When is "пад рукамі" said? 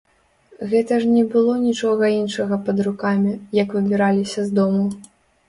2.71-3.35